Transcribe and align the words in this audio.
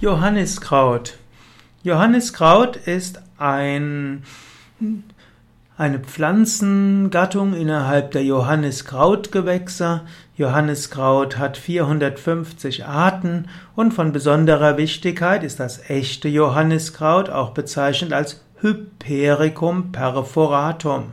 Johanniskraut. 0.00 1.18
Johanniskraut 1.82 2.76
ist 2.76 3.20
ein, 3.36 4.22
eine 5.76 5.98
Pflanzengattung 5.98 7.52
innerhalb 7.52 8.12
der 8.12 8.24
Johanniskrautgewächse. 8.24 10.00
Johanniskraut 10.38 11.36
hat 11.36 11.58
450 11.58 12.86
Arten 12.86 13.48
und 13.76 13.92
von 13.92 14.12
besonderer 14.12 14.78
Wichtigkeit 14.78 15.44
ist 15.44 15.60
das 15.60 15.90
echte 15.90 16.30
Johanniskraut 16.30 17.28
auch 17.28 17.50
bezeichnet 17.50 18.14
als 18.14 18.42
Hypericum 18.62 19.92
perforatum. 19.92 21.12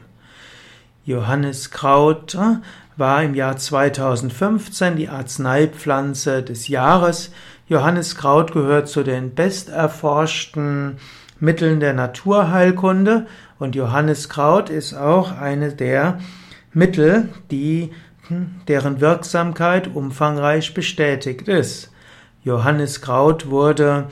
Johanniskraut 1.03 2.37
war 2.95 3.21
im 3.21 3.35
Jahr 3.35 3.57
2015 3.57 4.95
die 4.95 5.09
Arzneipflanze 5.09 6.41
des 6.41 6.69
Jahres. 6.69 7.31
Johanniskraut 7.67 8.53
gehört 8.53 8.87
zu 8.87 9.03
den 9.03 9.35
besterforschten 9.35 10.97
Mitteln 11.39 11.79
der 11.79 11.93
Naturheilkunde 11.93 13.27
und 13.59 13.75
Johanniskraut 13.75 14.69
ist 14.69 14.93
auch 14.93 15.31
eine 15.33 15.73
der 15.73 16.19
Mittel, 16.73 17.29
die, 17.51 17.91
deren 18.67 19.01
Wirksamkeit 19.01 19.93
umfangreich 19.93 20.73
bestätigt 20.73 21.47
ist. 21.49 21.91
Johanniskraut 22.43 23.49
wurde 23.49 24.07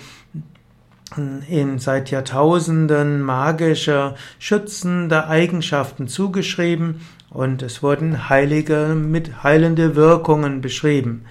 in 1.48 1.80
seit 1.80 2.12
Jahrtausenden 2.12 3.22
magische, 3.22 4.16
schützende 4.38 5.28
Eigenschaften 5.28 6.10
zugeschrieben 6.10 7.02
und 7.30 7.62
es 7.62 7.82
wurden 7.82 8.28
heilige 8.28 8.96
mit 8.96 9.44
heilende 9.44 9.96
Wirkungen 9.96 10.60
beschrieben. 10.60 11.26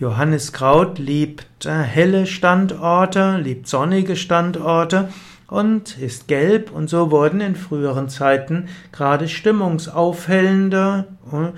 Johanniskraut 0.00 0.98
liebt 0.98 1.66
äh, 1.66 1.82
helle 1.82 2.26
Standorte, 2.26 3.36
liebt 3.36 3.68
sonnige 3.68 4.16
Standorte 4.16 5.10
und 5.46 5.98
ist 5.98 6.26
gelb 6.26 6.72
und 6.72 6.88
so 6.88 7.10
wurden 7.10 7.42
in 7.42 7.54
früheren 7.54 8.08
Zeiten 8.08 8.68
gerade 8.92 9.28
stimmungsaufhellende 9.28 11.04
äh, 11.30 11.50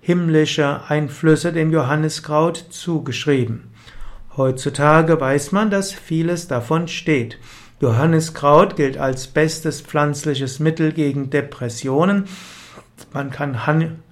himmlische 0.00 0.80
Einflüsse 0.88 1.52
dem 1.52 1.70
Johanniskraut 1.70 2.56
zugeschrieben. 2.70 3.70
Heutzutage 4.36 5.20
weiß 5.20 5.52
man, 5.52 5.70
dass 5.70 5.92
vieles 5.92 6.48
davon 6.48 6.88
steht. 6.88 7.38
Johanniskraut 7.80 8.74
gilt 8.74 8.98
als 8.98 9.28
bestes 9.28 9.82
pflanzliches 9.82 10.58
Mittel 10.58 10.90
gegen 10.92 11.30
Depressionen. 11.30 12.24
Man 13.12 13.30
kann 13.30 13.64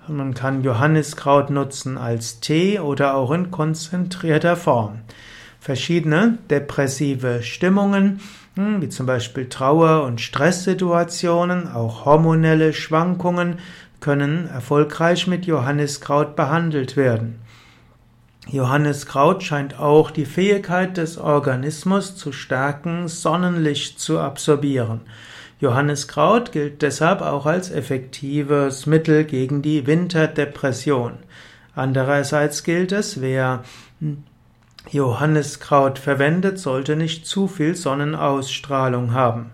man 0.09 0.35
kann 0.35 0.63
Johanniskraut 0.63 1.51
nutzen 1.51 1.99
als 1.99 2.39
Tee 2.41 2.79
oder 2.79 3.17
auch 3.17 3.33
in 3.33 3.51
konzentrierter 3.51 4.57
Form. 4.57 5.01
Verschiedene 5.59 6.39
depressive 6.49 7.43
Stimmungen, 7.43 8.21
hm, 8.55 8.81
wie 8.81 8.89
zum 8.89 9.07
Beispiel 9.07 9.49
Trauer- 9.49 10.05
und 10.05 10.21
Stresssituationen, 10.21 11.67
auch 11.69 12.05
hormonelle 12.05 12.73
Schwankungen, 12.73 13.59
können 14.01 14.49
erfolgreich 14.49 15.27
mit 15.27 15.47
Johanniskraut 15.47 16.37
behandelt 16.37 16.97
werden. 16.97 17.41
Johanniskraut 18.49 19.43
scheint 19.43 19.81
auch 19.81 20.13
die 20.13 20.25
Fähigkeit 20.25 20.97
des 20.97 21.19
Organismus 21.19 22.15
zu 22.15 22.31
stärken, 22.31 23.09
Sonnenlicht 23.09 23.99
zu 23.99 24.21
absorbieren. 24.21 25.01
Johanniskraut 25.59 26.53
gilt 26.53 26.83
deshalb 26.83 27.23
auch 27.23 27.47
als 27.47 27.71
effektives 27.71 28.87
Mittel 28.87 29.25
gegen 29.25 29.63
die 29.63 29.87
Winterdepression. 29.87 31.15
Andererseits 31.75 32.63
gilt 32.63 32.93
es, 32.93 33.21
wer 33.21 33.65
Johanniskraut 34.91 35.99
verwendet, 35.99 36.59
sollte 36.59 36.97
nicht 36.97 37.27
zu 37.27 37.49
viel 37.49 37.75
Sonnenausstrahlung 37.75 39.13
haben. 39.13 39.51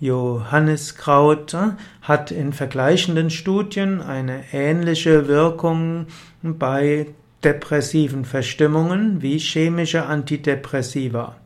Johanniskraut 0.00 1.56
hat 2.02 2.30
in 2.30 2.52
vergleichenden 2.52 3.30
Studien 3.30 4.02
eine 4.02 4.44
ähnliche 4.52 5.28
Wirkung 5.28 6.06
bei 6.42 7.06
depressiven 7.44 8.24
Verstimmungen 8.24 9.22
wie 9.22 9.38
chemische 9.38 10.06
Antidepressiva. 10.06 11.36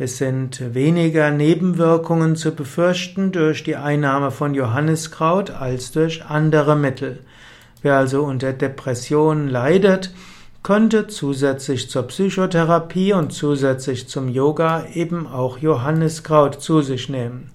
Es 0.00 0.16
sind 0.16 0.74
weniger 0.74 1.32
Nebenwirkungen 1.32 2.36
zu 2.36 2.52
befürchten 2.52 3.32
durch 3.32 3.64
die 3.64 3.74
Einnahme 3.74 4.30
von 4.30 4.54
Johanniskraut 4.54 5.50
als 5.50 5.90
durch 5.90 6.24
andere 6.24 6.76
Mittel. 6.76 7.18
Wer 7.82 7.96
also 7.96 8.22
unter 8.22 8.52
Depressionen 8.52 9.48
leidet, 9.48 10.12
könnte 10.62 11.08
zusätzlich 11.08 11.90
zur 11.90 12.04
Psychotherapie 12.04 13.12
und 13.12 13.32
zusätzlich 13.32 14.08
zum 14.08 14.28
Yoga 14.28 14.86
eben 14.94 15.26
auch 15.26 15.58
Johanniskraut 15.58 16.62
zu 16.62 16.80
sich 16.80 17.08
nehmen. 17.08 17.50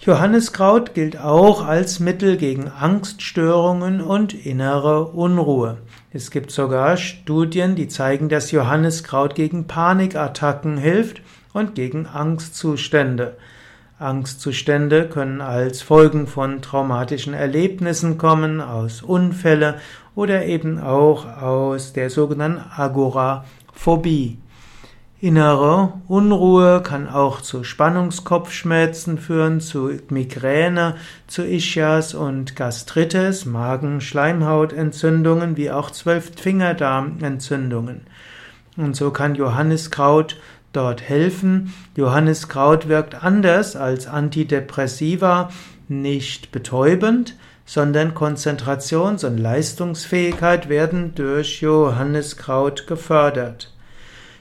Johanniskraut 0.00 0.94
gilt 0.94 1.18
auch 1.18 1.66
als 1.66 1.98
Mittel 1.98 2.36
gegen 2.36 2.68
Angststörungen 2.68 4.00
und 4.00 4.32
innere 4.32 5.06
Unruhe. 5.06 5.78
Es 6.12 6.30
gibt 6.30 6.52
sogar 6.52 6.96
Studien, 6.96 7.74
die 7.74 7.88
zeigen, 7.88 8.28
dass 8.28 8.52
Johanniskraut 8.52 9.34
gegen 9.34 9.66
Panikattacken 9.66 10.78
hilft 10.78 11.20
und 11.52 11.74
gegen 11.74 12.06
Angstzustände. 12.06 13.36
Angstzustände 13.98 15.08
können 15.08 15.40
als 15.40 15.82
Folgen 15.82 16.28
von 16.28 16.62
traumatischen 16.62 17.34
Erlebnissen 17.34 18.18
kommen, 18.18 18.60
aus 18.60 19.02
Unfälle 19.02 19.80
oder 20.14 20.46
eben 20.46 20.78
auch 20.78 21.26
aus 21.42 21.92
der 21.92 22.08
sogenannten 22.08 22.62
Agoraphobie. 22.76 24.38
Innere 25.20 25.94
Unruhe 26.06 26.80
kann 26.80 27.08
auch 27.08 27.40
zu 27.40 27.64
Spannungskopfschmerzen 27.64 29.18
führen, 29.18 29.60
zu 29.60 29.90
Migräne, 30.10 30.94
zu 31.26 31.42
Ischias 31.42 32.14
und 32.14 32.54
Gastritis, 32.54 33.44
Magen-Schleimhautentzündungen 33.44 35.56
wie 35.56 35.72
auch 35.72 35.90
Zwölffingerdarmentzündungen. 35.90 38.02
Und 38.76 38.94
so 38.94 39.10
kann 39.10 39.34
Johanniskraut 39.34 40.36
dort 40.72 41.02
helfen. 41.02 41.74
Johanniskraut 41.96 42.88
wirkt 42.88 43.24
anders 43.24 43.74
als 43.74 44.06
Antidepressiva, 44.06 45.50
nicht 45.88 46.52
betäubend, 46.52 47.34
sondern 47.66 48.14
Konzentrations- 48.14 49.26
und 49.26 49.38
Leistungsfähigkeit 49.38 50.68
werden 50.68 51.16
durch 51.16 51.60
Johanniskraut 51.60 52.86
gefördert. 52.86 53.72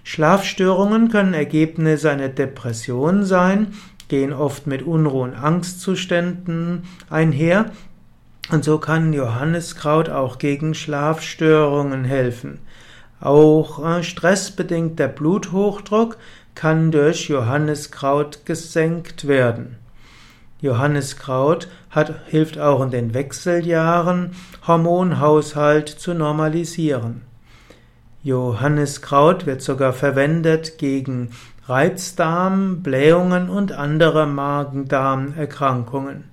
Schlafstörungen 0.07 1.09
können 1.09 1.33
Ergebnis 1.33 2.05
einer 2.05 2.29
Depression 2.29 3.25
sein, 3.25 3.73
gehen 4.07 4.31
oft 4.31 4.65
mit 4.65 4.81
Unruhe- 4.81 5.23
und 5.23 5.33
Angstzuständen 5.33 6.83
einher. 7.09 7.71
Und 8.49 8.63
so 8.63 8.77
kann 8.77 9.11
Johanniskraut 9.11 10.07
auch 10.07 10.37
gegen 10.37 10.75
Schlafstörungen 10.75 12.05
helfen. 12.05 12.59
Auch 13.19 13.85
äh, 13.85 14.01
stressbedingter 14.01 15.09
Bluthochdruck 15.09 16.17
kann 16.55 16.91
durch 16.91 17.27
Johanniskraut 17.27 18.45
gesenkt 18.45 19.27
werden. 19.27 19.75
Johanniskraut 20.61 21.67
hat, 21.89 22.13
hilft 22.27 22.57
auch 22.57 22.81
in 22.81 22.91
den 22.91 23.13
Wechseljahren, 23.13 24.31
Hormonhaushalt 24.65 25.89
zu 25.89 26.13
normalisieren. 26.13 27.23
Johanniskraut 28.27 29.45
wird 29.45 29.61
sogar 29.61 29.93
verwendet 29.93 30.77
gegen 30.79 31.29
Reizdarm, 31.65 32.83
Blähungen 32.83 33.47
und 33.47 33.71
andere 33.71 34.27
Magen-Darm-Erkrankungen. 34.27 36.25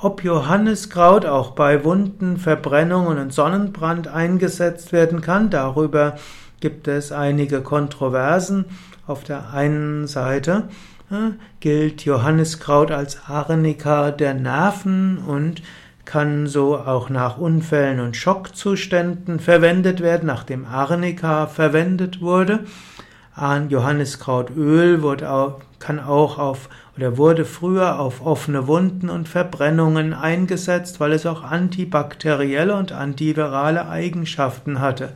Ob 0.00 0.24
Johanniskraut 0.24 1.26
auch 1.26 1.50
bei 1.50 1.84
Wunden, 1.84 2.38
Verbrennungen 2.38 3.18
und 3.18 3.30
Sonnenbrand 3.30 4.08
eingesetzt 4.08 4.92
werden 4.92 5.20
kann, 5.20 5.50
darüber 5.50 6.16
gibt 6.60 6.88
es 6.88 7.12
einige 7.12 7.60
Kontroversen. 7.60 8.64
Auf 9.06 9.22
der 9.22 9.52
einen 9.52 10.06
Seite 10.06 10.70
äh, 11.10 11.32
gilt 11.60 12.06
Johanniskraut 12.06 12.90
als 12.90 13.18
Arnika 13.28 14.12
der 14.12 14.32
Nerven 14.32 15.18
und 15.18 15.60
kann 16.04 16.46
so 16.46 16.76
auch 16.76 17.10
nach 17.10 17.38
Unfällen 17.38 18.00
und 18.00 18.16
Schockzuständen 18.16 19.38
verwendet 19.40 20.00
werden, 20.00 20.26
nachdem 20.26 20.66
Arnika 20.66 21.46
verwendet 21.46 22.20
wurde. 22.20 22.60
Johanniskrautöl 23.68 25.02
auch, 25.24 25.60
kann 25.78 26.00
auch 26.00 26.38
auf 26.38 26.68
oder 26.96 27.16
wurde 27.16 27.44
früher 27.44 27.98
auf 27.98 28.24
offene 28.24 28.66
Wunden 28.66 29.08
und 29.08 29.28
Verbrennungen 29.28 30.12
eingesetzt, 30.12 31.00
weil 31.00 31.12
es 31.12 31.24
auch 31.24 31.42
antibakterielle 31.42 32.74
und 32.74 32.92
antivirale 32.92 33.88
Eigenschaften 33.88 34.80
hatte. 34.80 35.14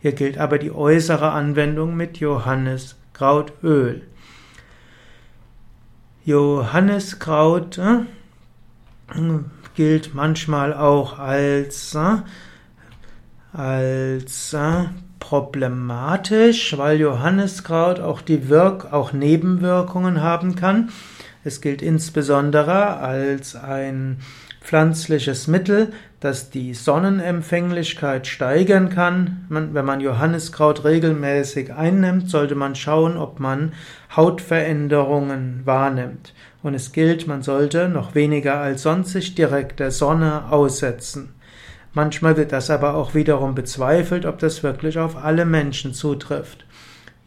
Hier 0.00 0.12
gilt 0.12 0.38
aber 0.38 0.58
die 0.58 0.72
äußere 0.72 1.30
Anwendung 1.32 1.96
mit 1.96 2.18
Johanniskrautöl. 2.18 4.02
Johanniskraut 6.24 7.80
gilt 9.78 10.12
manchmal 10.12 10.74
auch 10.74 11.20
als, 11.20 11.94
äh, 11.94 12.16
als 13.56 14.52
äh, 14.52 14.86
problematisch, 15.20 16.76
weil 16.76 16.98
Johanniskraut 16.98 18.00
auch 18.00 18.20
die 18.20 18.48
Wirk 18.48 18.92
auch 18.92 19.12
Nebenwirkungen 19.12 20.20
haben 20.20 20.56
kann. 20.56 20.88
Es 21.44 21.60
gilt 21.60 21.80
insbesondere 21.80 22.96
als 22.96 23.54
ein 23.54 24.18
pflanzliches 24.68 25.46
Mittel, 25.46 25.94
das 26.20 26.50
die 26.50 26.74
Sonnenempfänglichkeit 26.74 28.26
steigern 28.26 28.90
kann. 28.90 29.46
Man, 29.48 29.72
wenn 29.72 29.86
man 29.86 30.02
Johanniskraut 30.02 30.84
regelmäßig 30.84 31.72
einnimmt, 31.72 32.28
sollte 32.28 32.54
man 32.54 32.74
schauen, 32.74 33.16
ob 33.16 33.40
man 33.40 33.72
Hautveränderungen 34.14 35.62
wahrnimmt. 35.64 36.34
Und 36.62 36.74
es 36.74 36.92
gilt, 36.92 37.26
man 37.26 37.40
sollte 37.40 37.88
noch 37.88 38.14
weniger 38.14 38.60
als 38.60 38.82
sonst 38.82 39.12
sich 39.12 39.34
direkt 39.34 39.80
der 39.80 39.90
Sonne 39.90 40.52
aussetzen. 40.52 41.30
Manchmal 41.94 42.36
wird 42.36 42.52
das 42.52 42.68
aber 42.68 42.92
auch 42.94 43.14
wiederum 43.14 43.54
bezweifelt, 43.54 44.26
ob 44.26 44.38
das 44.38 44.62
wirklich 44.62 44.98
auf 44.98 45.16
alle 45.16 45.46
Menschen 45.46 45.94
zutrifft. 45.94 46.66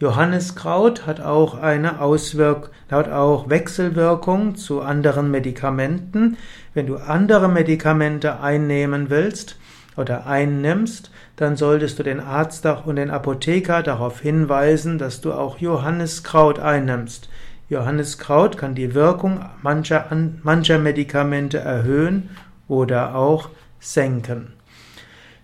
Johanniskraut 0.01 1.06
hat 1.06 1.21
auch 1.21 1.53
eine 1.53 2.01
Auswirkung, 2.01 2.71
hat 2.89 3.12
auch 3.12 3.51
Wechselwirkung 3.51 4.56
zu 4.56 4.81
anderen 4.81 5.30
Medikamenten. 5.30 6.38
Wenn 6.74 6.88
du 6.88 6.98
andere 6.98 7.48
Medikamente 7.48 8.39
einnehmen 8.39 9.12
willst 9.12 9.59
oder 9.95 10.25
einnimmst, 10.25 11.12
dann 11.36 11.56
solltest 11.56 12.00
du 12.00 12.03
den 12.03 12.19
Arzt 12.19 12.65
und 12.65 12.95
den 12.95 13.12
Apotheker 13.12 13.83
darauf 13.83 14.19
hinweisen, 14.19 14.98
dass 14.98 15.21
du 15.21 15.33
auch 15.33 15.59
Johanniskraut 15.59 16.57
einnimmst. 16.57 17.30
Johanniskraut 17.69 18.57
kann 18.57 18.74
die 18.74 18.95
Wirkung 18.95 19.45
mancher, 19.62 20.07
mancher 20.42 20.80
Medikamente 20.80 21.59
erhöhen 21.59 22.31
oder 22.68 23.13
auch 23.13 23.50
senken. 23.80 24.54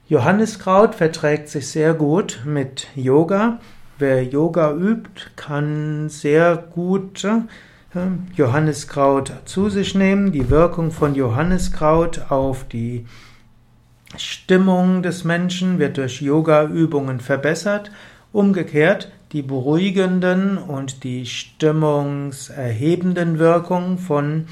Johanniskraut 0.07 0.95
verträgt 0.95 1.47
sich 1.47 1.69
sehr 1.69 1.93
gut 1.93 2.41
mit 2.43 2.87
Yoga 2.95 3.59
Wer 3.99 4.23
Yoga 4.23 4.73
übt, 4.73 5.31
kann 5.35 6.09
sehr 6.09 6.55
gut 6.55 7.23
äh, 7.23 7.39
Johanniskraut 8.35 9.33
zu 9.45 9.69
sich 9.69 9.95
nehmen. 9.95 10.31
Die 10.31 10.51
Wirkung 10.51 10.91
von 10.91 11.15
Johanniskraut 11.15 12.29
auf 12.29 12.63
die 12.65 13.07
Stimmung 14.15 15.01
des 15.01 15.23
Menschen 15.23 15.79
wird 15.79 15.97
durch 15.97 16.21
Yoga-Übungen 16.21 17.19
verbessert. 17.19 17.89
Umgekehrt, 18.31 19.11
die 19.31 19.41
beruhigenden 19.41 20.59
und 20.59 21.03
die 21.03 21.25
stimmungserhebenden 21.25 23.39
Wirkungen 23.39 23.97
von 23.97 24.45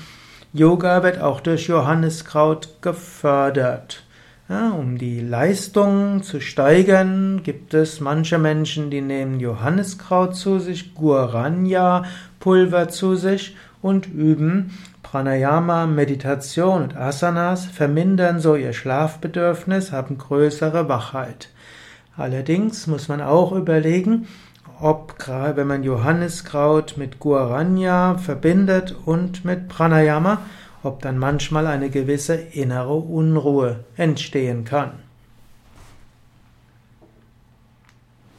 Yoga 0.53 1.03
wird 1.03 1.21
auch 1.21 1.39
durch 1.39 1.67
Johanniskraut 1.67 2.81
gefördert. 2.81 4.01
Ja, 4.47 4.69
um 4.69 4.99
die 4.99 5.21
Leistung 5.21 6.21
zu 6.21 6.39
steigern, 6.39 7.41
gibt 7.41 7.73
es 7.73 7.99
manche 7.99 8.37
Menschen, 8.37 8.91
die 8.91 9.01
nehmen 9.01 9.39
Johanniskraut 9.39 10.35
zu 10.35 10.59
sich, 10.59 10.93
Guaranya 10.93 12.03
Pulver 12.39 12.89
zu 12.89 13.15
sich 13.15 13.55
und 13.81 14.05
üben 14.05 14.77
Pranayama, 15.01 15.87
Meditation 15.87 16.83
und 16.83 16.95
Asanas, 16.95 17.65
vermindern 17.65 18.39
so 18.39 18.55
ihr 18.55 18.73
Schlafbedürfnis, 18.73 19.91
haben 19.91 20.19
größere 20.19 20.87
Wachheit. 20.87 21.49
Allerdings 22.15 22.85
muss 22.85 23.07
man 23.07 23.21
auch 23.21 23.51
überlegen, 23.51 24.27
ob 24.79 25.15
wenn 25.55 25.65
man 25.65 25.83
Johanniskraut 25.83 26.97
mit 26.97 27.19
Guaranya 27.19 28.19
verbindet 28.19 28.95
und 29.05 29.43
mit 29.43 29.69
Pranayama, 29.69 30.41
ob 30.85 31.01
dann 31.01 31.17
manchmal 31.17 31.67
eine 31.67 31.89
gewisse 31.89 32.35
innere 32.35 32.95
Unruhe 32.95 33.85
entstehen 33.95 34.63
kann. 34.63 35.04